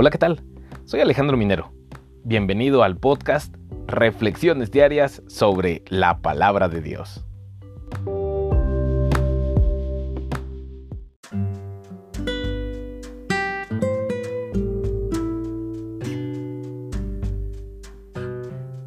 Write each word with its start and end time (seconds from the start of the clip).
Hola, 0.00 0.10
¿qué 0.10 0.18
tal? 0.18 0.44
Soy 0.84 1.00
Alejandro 1.00 1.36
Minero. 1.36 1.72
Bienvenido 2.22 2.84
al 2.84 2.98
podcast 2.98 3.56
Reflexiones 3.88 4.70
Diarias 4.70 5.24
sobre 5.26 5.82
la 5.88 6.20
Palabra 6.20 6.68
de 6.68 6.80
Dios. 6.80 7.24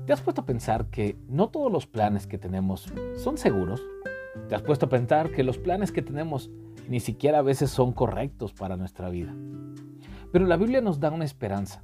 ¿Te 0.05 0.13
has 0.13 0.21
puesto 0.21 0.39
a 0.39 0.45
pensar 0.45 0.85
que 0.91 1.17
no 1.27 1.49
todos 1.49 1.69
los 1.69 1.87
planes 1.87 2.25
que 2.25 2.37
tenemos 2.37 2.85
son 3.17 3.37
seguros? 3.37 3.81
¿Te 4.47 4.55
has 4.55 4.61
puesto 4.61 4.85
a 4.85 4.89
pensar 4.89 5.29
que 5.31 5.43
los 5.43 5.57
planes 5.57 5.91
que 5.91 6.01
tenemos 6.01 6.49
ni 6.87 7.01
siquiera 7.01 7.39
a 7.39 7.41
veces 7.41 7.69
son 7.69 7.91
correctos 7.91 8.53
para 8.53 8.77
nuestra 8.77 9.09
vida? 9.09 9.35
Pero 10.31 10.45
la 10.45 10.57
Biblia 10.57 10.81
nos 10.81 10.99
da 10.99 11.11
una 11.11 11.25
esperanza. 11.25 11.83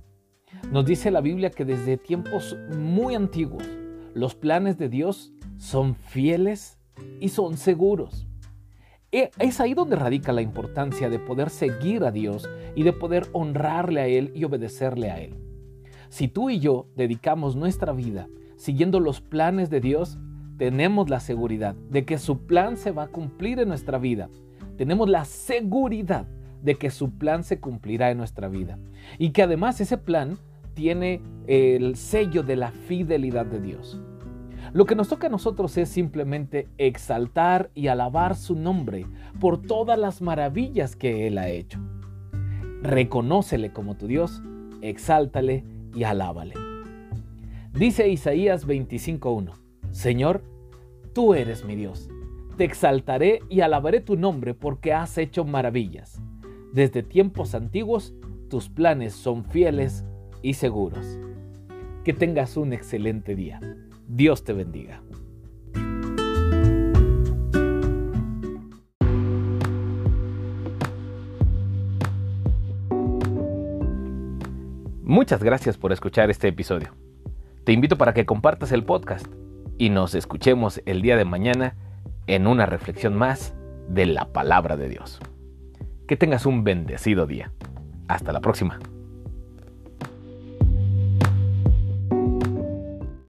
Nos 0.71 0.85
dice 0.85 1.11
la 1.11 1.21
Biblia 1.21 1.49
que 1.49 1.65
desde 1.65 1.97
tiempos 1.97 2.57
muy 2.77 3.15
antiguos 3.15 3.63
los 4.13 4.35
planes 4.35 4.77
de 4.77 4.89
Dios 4.89 5.33
son 5.57 5.95
fieles 5.95 6.79
y 7.19 7.29
son 7.29 7.57
seguros. 7.57 8.27
E, 9.11 9.31
es 9.39 9.61
ahí 9.61 9.73
donde 9.73 9.95
radica 9.95 10.31
la 10.33 10.41
importancia 10.41 11.09
de 11.09 11.19
poder 11.19 11.49
seguir 11.49 12.03
a 12.03 12.11
Dios 12.11 12.49
y 12.75 12.83
de 12.83 12.93
poder 12.93 13.27
honrarle 13.33 14.01
a 14.01 14.07
Él 14.07 14.31
y 14.33 14.43
obedecerle 14.43 15.11
a 15.11 15.19
Él. 15.19 15.35
Si 16.09 16.27
tú 16.27 16.49
y 16.49 16.59
yo 16.59 16.87
dedicamos 16.95 17.55
nuestra 17.55 17.91
vida 17.91 18.27
siguiendo 18.55 18.99
los 18.99 19.21
planes 19.21 19.69
de 19.69 19.81
Dios, 19.81 20.17
tenemos 20.57 21.09
la 21.09 21.19
seguridad 21.19 21.75
de 21.89 22.05
que 22.05 22.17
su 22.17 22.45
plan 22.45 22.77
se 22.77 22.91
va 22.91 23.03
a 23.03 23.07
cumplir 23.07 23.59
en 23.59 23.67
nuestra 23.67 23.97
vida. 23.97 24.29
Tenemos 24.77 25.09
la 25.09 25.25
seguridad 25.25 26.27
de 26.61 26.75
que 26.75 26.89
su 26.89 27.17
plan 27.17 27.43
se 27.43 27.59
cumplirá 27.59 28.11
en 28.11 28.17
nuestra 28.17 28.47
vida. 28.47 28.77
Y 29.17 29.31
que 29.31 29.43
además 29.43 29.79
ese 29.81 29.97
plan 29.97 30.37
tiene 30.73 31.21
el 31.47 31.95
sello 31.95 32.43
de 32.43 32.55
la 32.55 32.71
fidelidad 32.71 33.45
de 33.45 33.59
Dios. 33.59 33.99
Lo 34.73 34.85
que 34.85 34.95
nos 34.95 35.07
toca 35.07 35.27
a 35.27 35.29
nosotros 35.29 35.77
es 35.77 35.89
simplemente 35.89 36.67
exaltar 36.77 37.71
y 37.73 37.87
alabar 37.87 38.35
su 38.35 38.55
nombre 38.55 39.05
por 39.39 39.61
todas 39.61 39.97
las 39.97 40.21
maravillas 40.21 40.95
que 40.95 41.27
Él 41.27 41.37
ha 41.37 41.49
hecho. 41.49 41.79
Reconócele 42.83 43.71
como 43.71 43.95
tu 43.95 44.07
Dios, 44.07 44.41
exáltale 44.81 45.63
y 45.95 46.03
alábale. 46.03 46.53
Dice 47.73 48.09
Isaías 48.09 48.67
25.1, 48.67 49.53
Señor, 49.91 50.43
tú 51.13 51.33
eres 51.33 51.63
mi 51.63 51.75
Dios. 51.75 52.09
Te 52.57 52.63
exaltaré 52.63 53.39
y 53.49 53.61
alabaré 53.61 54.01
tu 54.01 54.15
nombre 54.15 54.53
porque 54.53 54.93
has 54.93 55.17
hecho 55.17 55.45
maravillas. 55.45 56.21
Desde 56.73 57.03
tiempos 57.03 57.55
antiguos, 57.55 58.13
tus 58.49 58.69
planes 58.69 59.13
son 59.13 59.45
fieles 59.45 60.05
y 60.41 60.53
seguros. 60.53 61.05
Que 62.03 62.13
tengas 62.13 62.57
un 62.57 62.73
excelente 62.73 63.35
día. 63.35 63.59
Dios 64.07 64.43
te 64.43 64.53
bendiga. 64.53 65.01
Muchas 75.03 75.41
gracias 75.41 75.77
por 75.77 75.93
escuchar 75.93 76.29
este 76.29 76.49
episodio. 76.49 76.93
Te 77.63 77.71
invito 77.71 77.97
para 77.97 78.13
que 78.13 78.25
compartas 78.25 78.71
el 78.71 78.83
podcast 78.83 79.25
y 79.77 79.89
nos 79.89 80.15
escuchemos 80.15 80.81
el 80.85 81.01
día 81.01 81.17
de 81.17 81.25
mañana 81.25 81.75
en 82.27 82.45
una 82.45 82.65
reflexión 82.65 83.15
más 83.15 83.53
de 83.89 84.05
la 84.05 84.31
palabra 84.31 84.77
de 84.77 84.89
Dios. 84.89 85.19
Que 86.07 86.15
tengas 86.17 86.45
un 86.45 86.63
bendecido 86.63 87.27
día. 87.27 87.51
Hasta 88.07 88.31
la 88.31 88.39
próxima. 88.39 88.79